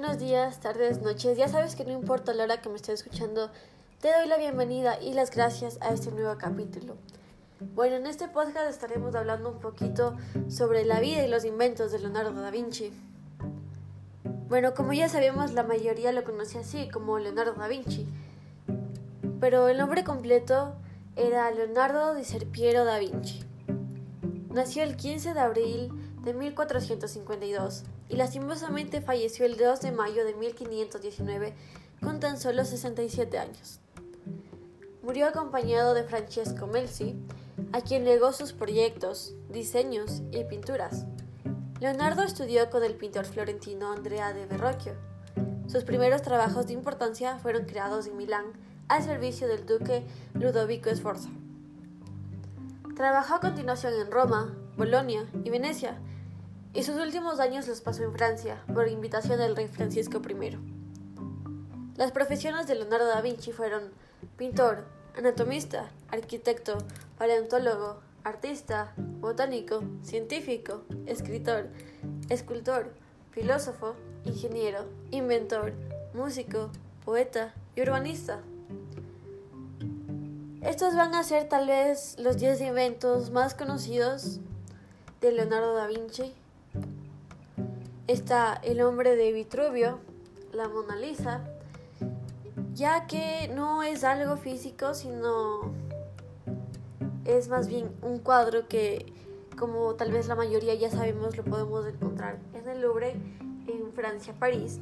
días, 0.00 0.60
tardes, 0.60 1.02
noches. 1.02 1.36
Ya 1.36 1.46
sabes 1.46 1.76
que 1.76 1.84
no 1.84 1.92
importa 1.92 2.32
la 2.32 2.44
hora 2.44 2.60
que 2.62 2.70
me 2.70 2.76
estés 2.76 3.00
escuchando, 3.00 3.50
te 4.00 4.10
doy 4.10 4.26
la 4.26 4.38
bienvenida 4.38 5.00
y 5.00 5.12
las 5.12 5.30
gracias 5.30 5.78
a 5.82 5.90
este 5.90 6.10
nuevo 6.10 6.36
capítulo. 6.38 6.96
Bueno, 7.74 7.96
en 7.96 8.06
este 8.06 8.26
podcast 8.26 8.70
estaremos 8.70 9.14
hablando 9.14 9.50
un 9.50 9.60
poquito 9.60 10.16
sobre 10.48 10.84
la 10.84 11.00
vida 11.00 11.24
y 11.24 11.28
los 11.28 11.44
inventos 11.44 11.92
de 11.92 11.98
Leonardo 11.98 12.32
da 12.32 12.50
Vinci. 12.50 12.92
Bueno, 14.48 14.74
como 14.74 14.94
ya 14.94 15.08
sabemos, 15.08 15.52
la 15.52 15.64
mayoría 15.64 16.12
lo 16.12 16.24
conocía 16.24 16.62
así, 16.62 16.88
como 16.88 17.18
Leonardo 17.18 17.52
da 17.52 17.68
Vinci. 17.68 18.08
Pero 19.38 19.68
el 19.68 19.78
nombre 19.78 20.02
completo 20.02 20.74
era 21.14 21.50
Leonardo 21.50 22.14
di 22.14 22.24
Serpiero 22.24 22.84
da 22.84 22.98
Vinci. 22.98 23.44
Nació 24.48 24.82
el 24.82 24.96
15 24.96 25.34
de 25.34 25.40
abril 25.40 25.92
de 26.22 26.34
1452 26.34 27.84
y 28.08 28.16
lastimosamente 28.16 29.00
falleció 29.00 29.46
el 29.46 29.56
2 29.56 29.80
de 29.80 29.92
mayo 29.92 30.24
de 30.24 30.34
1519 30.34 31.54
con 32.02 32.20
tan 32.20 32.38
solo 32.38 32.64
67 32.64 33.38
años. 33.38 33.80
Murió 35.02 35.26
acompañado 35.26 35.94
de 35.94 36.04
Francesco 36.04 36.66
Melzi, 36.66 37.16
a 37.72 37.80
quien 37.80 38.04
legó 38.04 38.32
sus 38.32 38.52
proyectos, 38.52 39.34
diseños 39.48 40.22
y 40.30 40.44
pinturas. 40.44 41.06
Leonardo 41.80 42.22
estudió 42.22 42.68
con 42.70 42.84
el 42.84 42.94
pintor 42.94 43.24
florentino 43.24 43.92
Andrea 43.92 44.32
de 44.32 44.46
Verrocchio. 44.46 44.94
Sus 45.66 45.84
primeros 45.84 46.20
trabajos 46.22 46.66
de 46.66 46.74
importancia 46.74 47.38
fueron 47.38 47.64
creados 47.64 48.06
en 48.06 48.16
Milán 48.16 48.46
al 48.88 49.02
servicio 49.02 49.48
del 49.48 49.64
duque 49.66 50.04
Ludovico 50.34 50.94
Sforza. 50.94 51.30
Trabajó 52.96 53.36
a 53.36 53.40
continuación 53.40 53.94
en 53.94 54.10
Roma, 54.10 54.54
Bolonia 54.76 55.24
y 55.44 55.48
Venecia, 55.48 55.98
y 56.72 56.82
sus 56.84 56.96
últimos 56.96 57.40
años 57.40 57.66
los 57.66 57.80
pasó 57.80 58.04
en 58.04 58.12
Francia 58.12 58.62
por 58.72 58.88
invitación 58.88 59.38
del 59.38 59.56
rey 59.56 59.68
Francisco 59.68 60.20
I. 60.26 60.58
Las 61.96 62.12
profesiones 62.12 62.66
de 62.66 62.76
Leonardo 62.76 63.06
da 63.06 63.20
Vinci 63.20 63.52
fueron 63.52 63.90
pintor, 64.36 64.84
anatomista, 65.16 65.90
arquitecto, 66.10 66.78
paleontólogo, 67.18 68.00
artista, 68.22 68.92
botánico, 68.96 69.82
científico, 70.02 70.82
escritor, 71.06 71.68
escultor, 72.28 72.92
filósofo, 73.32 73.94
ingeniero, 74.24 74.86
inventor, 75.10 75.72
músico, 76.14 76.70
poeta 77.04 77.52
y 77.74 77.82
urbanista. 77.82 78.40
Estos 80.62 80.94
van 80.94 81.14
a 81.14 81.24
ser 81.24 81.48
tal 81.48 81.66
vez 81.66 82.16
los 82.18 82.36
10 82.36 82.60
inventos 82.60 83.30
más 83.30 83.54
conocidos 83.54 84.40
de 85.20 85.32
Leonardo 85.32 85.74
da 85.74 85.86
Vinci 85.86 86.34
está 88.10 88.54
el 88.64 88.80
hombre 88.80 89.14
de 89.14 89.32
Vitruvio, 89.32 90.00
la 90.52 90.68
Mona 90.68 90.96
Lisa, 90.96 91.44
ya 92.74 93.06
que 93.06 93.48
no 93.54 93.84
es 93.84 94.02
algo 94.02 94.36
físico, 94.36 94.94
sino 94.94 95.72
es 97.24 97.48
más 97.48 97.68
bien 97.68 97.92
un 98.02 98.18
cuadro 98.18 98.66
que, 98.66 99.12
como 99.56 99.94
tal 99.94 100.10
vez 100.10 100.26
la 100.26 100.34
mayoría 100.34 100.74
ya 100.74 100.90
sabemos, 100.90 101.36
lo 101.36 101.44
podemos 101.44 101.86
encontrar 101.86 102.40
en 102.52 102.68
el 102.68 102.80
Louvre, 102.80 103.12
en 103.68 103.92
Francia, 103.92 104.34
París, 104.36 104.80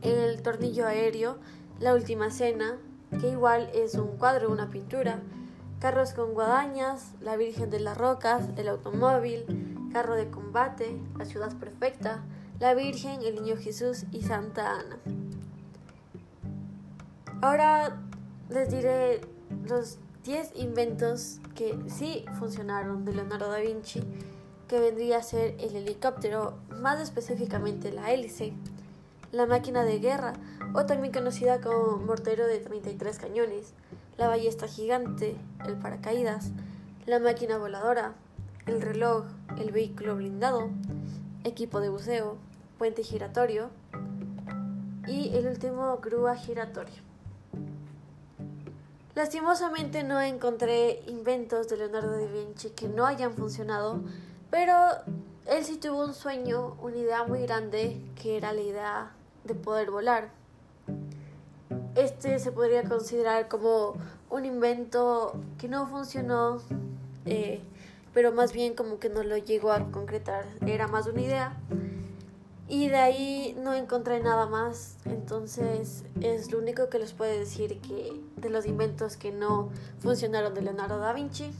el 0.00 0.40
tornillo 0.40 0.86
aéreo, 0.86 1.36
la 1.78 1.92
última 1.92 2.30
cena, 2.30 2.78
que 3.20 3.28
igual 3.28 3.68
es 3.74 3.96
un 3.96 4.16
cuadro, 4.16 4.50
una 4.50 4.70
pintura, 4.70 5.20
carros 5.78 6.14
con 6.14 6.32
guadañas, 6.32 7.12
la 7.20 7.36
Virgen 7.36 7.68
de 7.68 7.80
las 7.80 7.98
Rocas, 7.98 8.48
el 8.56 8.68
automóvil, 8.68 9.73
carro 9.94 10.16
de 10.16 10.28
combate, 10.28 10.98
la 11.16 11.24
ciudad 11.24 11.56
perfecta, 11.56 12.24
la 12.58 12.74
Virgen, 12.74 13.22
el 13.22 13.36
Niño 13.36 13.56
Jesús 13.56 14.06
y 14.10 14.22
Santa 14.22 14.80
Ana. 14.80 14.98
Ahora 17.40 18.02
les 18.50 18.70
diré 18.70 19.20
los 19.64 19.98
10 20.24 20.56
inventos 20.56 21.38
que 21.54 21.78
sí 21.86 22.24
funcionaron 22.40 23.04
de 23.04 23.14
Leonardo 23.14 23.48
da 23.48 23.58
Vinci, 23.58 24.02
que 24.66 24.80
vendría 24.80 25.18
a 25.18 25.22
ser 25.22 25.54
el 25.60 25.76
helicóptero, 25.76 26.58
más 26.80 26.98
específicamente 27.00 27.92
la 27.92 28.10
hélice, 28.10 28.52
la 29.30 29.46
máquina 29.46 29.84
de 29.84 30.00
guerra, 30.00 30.32
o 30.74 30.86
también 30.86 31.12
conocida 31.12 31.60
como 31.60 31.98
mortero 31.98 32.48
de 32.48 32.58
33 32.58 33.16
cañones, 33.18 33.74
la 34.16 34.26
ballesta 34.26 34.66
gigante, 34.66 35.36
el 35.64 35.76
paracaídas, 35.76 36.50
la 37.06 37.20
máquina 37.20 37.58
voladora, 37.58 38.14
el 38.66 38.80
reloj, 38.80 39.26
el 39.58 39.72
vehículo 39.72 40.16
blindado, 40.16 40.70
equipo 41.44 41.80
de 41.80 41.88
buceo, 41.88 42.36
puente 42.78 43.02
giratorio 43.02 43.70
y 45.06 45.34
el 45.34 45.46
último 45.46 45.98
grúa 45.98 46.36
giratoria. 46.36 47.02
Lastimosamente 49.14 50.02
no 50.02 50.20
encontré 50.20 51.02
inventos 51.06 51.68
de 51.68 51.76
Leonardo 51.76 52.10
da 52.10 52.26
Vinci 52.26 52.70
que 52.70 52.88
no 52.88 53.06
hayan 53.06 53.34
funcionado, 53.34 54.00
pero 54.50 54.74
él 55.46 55.64
sí 55.64 55.76
tuvo 55.76 56.04
un 56.04 56.14
sueño, 56.14 56.76
una 56.82 56.96
idea 56.96 57.24
muy 57.24 57.42
grande, 57.42 58.00
que 58.20 58.36
era 58.36 58.52
la 58.52 58.60
idea 58.60 59.12
de 59.44 59.54
poder 59.54 59.90
volar. 59.90 60.30
Este 61.94 62.40
se 62.40 62.50
podría 62.50 62.82
considerar 62.82 63.46
como 63.46 63.94
un 64.30 64.44
invento 64.44 65.38
que 65.58 65.68
no 65.68 65.86
funcionó, 65.86 66.60
eh, 67.24 67.60
pero 68.14 68.32
más 68.32 68.52
bien 68.52 68.74
como 68.74 68.98
que 68.98 69.10
no 69.10 69.22
lo 69.22 69.36
llegó 69.36 69.72
a 69.72 69.90
concretar, 69.90 70.46
era 70.66 70.86
más 70.88 71.06
una 71.06 71.20
idea. 71.20 71.56
Y 72.66 72.88
de 72.88 72.96
ahí 72.96 73.56
no 73.62 73.74
encontré 73.74 74.20
nada 74.20 74.46
más, 74.46 74.96
entonces 75.04 76.04
es 76.22 76.50
lo 76.50 76.58
único 76.58 76.88
que 76.88 76.98
les 76.98 77.12
puedo 77.12 77.30
decir 77.30 77.78
que 77.80 78.18
de 78.36 78.48
los 78.48 78.64
inventos 78.64 79.18
que 79.18 79.32
no 79.32 79.68
funcionaron 79.98 80.54
de 80.54 80.62
Leonardo 80.62 80.98
da 80.98 81.12
Vinci. 81.12 81.52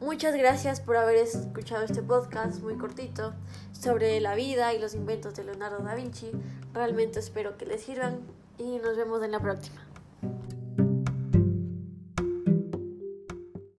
Muchas 0.00 0.36
gracias 0.36 0.80
por 0.80 0.98
haber 0.98 1.16
escuchado 1.16 1.84
este 1.84 2.02
podcast 2.02 2.60
muy 2.60 2.76
cortito 2.76 3.32
sobre 3.72 4.20
la 4.20 4.34
vida 4.34 4.74
y 4.74 4.78
los 4.78 4.94
inventos 4.94 5.34
de 5.36 5.44
Leonardo 5.44 5.78
da 5.78 5.94
Vinci. 5.94 6.32
Realmente 6.74 7.20
espero 7.20 7.56
que 7.56 7.64
les 7.64 7.82
sirvan 7.82 8.20
y 8.58 8.78
nos 8.78 8.98
vemos 8.98 9.22
en 9.22 9.30
la 9.30 9.40
próxima. 9.40 9.93